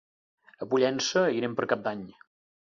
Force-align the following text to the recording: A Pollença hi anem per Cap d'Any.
A 0.65 0.67
Pollença 0.71 1.23
hi 1.35 1.43
anem 1.43 1.53
per 1.61 1.69
Cap 1.75 1.85
d'Any. 1.89 2.03